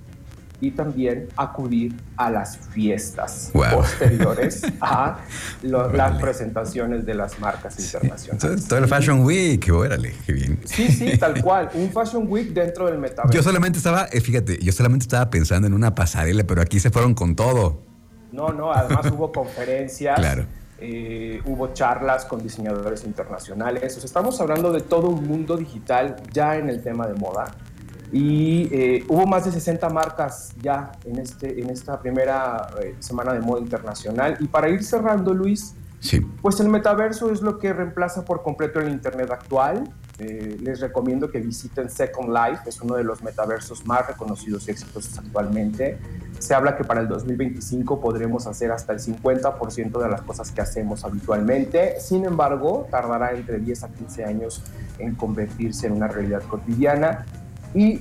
y 0.61 0.71
también 0.71 1.27
acudir 1.37 1.95
a 2.17 2.29
las 2.29 2.57
fiestas 2.57 3.51
posteriores 3.53 4.63
a 4.81 5.19
las 5.61 6.19
presentaciones 6.19 7.05
de 7.05 7.13
las 7.13 7.39
marcas 7.39 7.79
internacionales. 7.79 8.67
Todo 8.67 8.79
el 8.79 8.87
Fashion 8.87 9.23
Week, 9.23 9.65
órale, 9.71 10.13
qué 10.25 10.33
bien. 10.33 10.59
Sí, 10.65 10.89
sí, 10.89 11.17
tal 11.17 11.41
cual, 11.41 11.69
un 11.73 11.91
Fashion 11.91 12.25
Week 12.27 12.49
dentro 12.49 12.87
del 12.87 12.97
metaverso. 12.97 13.35
Yo 13.35 13.43
solamente 13.43 13.77
estaba, 13.77 14.07
eh, 14.11 14.19
fíjate, 14.21 14.59
yo 14.61 14.71
solamente 14.71 15.03
estaba 15.03 15.29
pensando 15.29 15.67
en 15.67 15.73
una 15.73 15.95
pasarela, 15.95 16.43
pero 16.43 16.61
aquí 16.61 16.79
se 16.79 16.89
fueron 16.89 17.13
con 17.13 17.35
todo. 17.35 17.83
No, 18.31 18.49
no, 18.49 18.71
además 18.71 19.11
hubo 19.11 19.31
conferencias. 19.31 20.19
Claro. 20.19 20.45
Eh, 20.81 21.41
hubo 21.45 21.73
charlas 21.73 22.23
con 22.23 22.41
diseñadores 22.41 23.03
internacionales. 23.03 23.97
O 23.97 23.99
sea, 23.99 24.05
estamos 24.05 24.39
hablando 24.39 24.71
de 24.71 24.79
todo 24.79 25.09
un 25.09 25.27
mundo 25.27 25.57
digital 25.57 26.15
ya 26.31 26.55
en 26.55 26.69
el 26.69 26.81
tema 26.81 27.05
de 27.05 27.15
moda 27.15 27.51
y 28.11 28.67
eh, 28.71 29.05
hubo 29.07 29.27
más 29.27 29.45
de 29.45 29.51
60 29.51 29.87
marcas 29.89 30.51
ya 30.61 30.91
en, 31.05 31.19
este, 31.19 31.61
en 31.61 31.69
esta 31.69 31.99
primera 32.01 32.67
eh, 32.81 32.95
semana 32.99 33.33
de 33.33 33.39
moda 33.39 33.61
internacional. 33.61 34.37
Y 34.39 34.47
para 34.47 34.69
ir 34.69 34.83
cerrando, 34.83 35.33
Luis, 35.33 35.75
sí. 35.99 36.19
pues 36.41 36.59
el 36.59 36.69
metaverso 36.69 37.31
es 37.31 37.41
lo 37.41 37.59
que 37.59 37.71
reemplaza 37.71 38.25
por 38.25 38.41
completo 38.41 38.79
el 38.79 38.89
Internet 38.89 39.29
actual. 39.31 39.83
eh, 40.17 40.57
les 40.59 40.79
recomiendo 40.79 41.29
que 41.29 41.39
visiten 41.39 41.89
Second 41.89 42.29
Life, 42.29 42.67
es 42.67 42.81
uno 42.81 42.95
de 42.95 43.03
los 43.03 43.21
metaversos 43.21 43.85
más 43.85 44.07
reconocidos 44.07 44.67
y 44.67 44.71
exitosos 44.71 45.17
actualmente. 45.19 45.97
Se 46.39 46.55
habla 46.55 46.75
que 46.75 46.83
para 46.83 47.01
el 47.01 47.07
2025 47.07 48.01
podremos 48.01 48.47
hacer 48.47 48.71
hasta 48.71 48.93
el 48.93 48.99
50% 48.99 50.01
de 50.01 50.09
las 50.09 50.21
cosas 50.23 50.51
que 50.51 50.61
hacemos 50.61 51.05
habitualmente, 51.05 51.99
sin 51.99 52.25
embargo, 52.25 52.87
tardará 52.89 53.33
entre 53.33 53.59
10 53.59 53.83
a 53.83 53.89
15 53.89 54.25
años 54.25 54.63
en 54.97 55.15
convertirse 55.15 55.87
en 55.87 55.93
una 55.93 56.07
realidad 56.07 56.41
cotidiana 56.43 57.25
y 57.73 57.99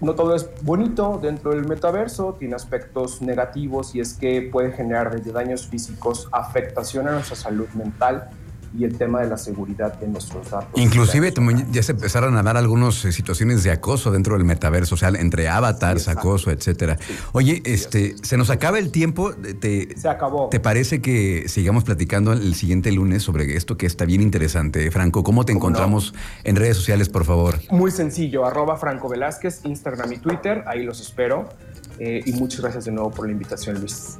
no 0.00 0.14
todo 0.14 0.34
es 0.34 0.48
bonito 0.62 1.18
dentro 1.20 1.50
del 1.50 1.66
metaverso, 1.66 2.36
tiene 2.38 2.54
aspectos 2.54 3.20
negativos 3.20 3.94
y 3.94 4.00
es 4.00 4.14
que 4.14 4.42
puede 4.42 4.72
generar 4.72 5.14
desde 5.14 5.32
daños 5.32 5.66
físicos, 5.66 6.28
afectación 6.30 7.08
a 7.08 7.12
nuestra 7.12 7.34
salud 7.34 7.68
mental 7.70 8.30
y 8.76 8.84
el 8.84 8.96
tema 8.96 9.20
de 9.20 9.28
la 9.28 9.38
seguridad 9.38 9.98
de 9.98 10.08
nuestros 10.08 10.50
datos. 10.50 10.70
Inclusive 10.80 11.32
ya 11.70 11.82
se 11.82 11.92
empezaron 11.92 12.36
a 12.36 12.42
dar 12.42 12.56
algunas 12.56 13.04
eh, 13.04 13.12
situaciones 13.12 13.62
de 13.64 13.70
acoso 13.70 14.10
dentro 14.10 14.34
del 14.36 14.44
metaverso, 14.44 14.94
o 14.94 14.98
sea, 14.98 15.08
entre 15.10 15.48
avatars, 15.48 16.08
acoso, 16.08 16.50
etcétera. 16.50 16.98
Oye, 17.32 17.62
este, 17.64 18.16
se 18.22 18.36
nos 18.36 18.50
acaba 18.50 18.78
el 18.78 18.90
tiempo. 18.90 19.32
Te, 19.34 19.96
se 19.96 20.08
acabó. 20.08 20.48
¿Te 20.48 20.60
parece 20.60 21.00
que 21.00 21.44
sigamos 21.48 21.84
platicando 21.84 22.32
el 22.32 22.54
siguiente 22.54 22.92
lunes 22.92 23.22
sobre 23.22 23.56
esto 23.56 23.76
que 23.76 23.86
está 23.86 24.04
bien 24.04 24.22
interesante, 24.22 24.90
Franco? 24.90 25.22
¿Cómo 25.22 25.44
te 25.44 25.52
encontramos 25.52 26.14
en 26.44 26.56
redes 26.56 26.76
sociales, 26.76 27.08
por 27.08 27.24
favor? 27.24 27.58
Muy 27.70 27.90
sencillo, 27.90 28.46
arroba 28.46 28.76
Franco 28.76 29.08
Velázquez, 29.08 29.60
Instagram 29.64 30.12
y 30.12 30.18
Twitter, 30.18 30.64
ahí 30.66 30.84
los 30.84 31.00
espero. 31.00 31.48
Eh, 31.98 32.22
y 32.24 32.32
muchas 32.34 32.60
gracias 32.60 32.84
de 32.84 32.92
nuevo 32.92 33.10
por 33.10 33.26
la 33.26 33.32
invitación, 33.32 33.80
Luis. 33.80 34.16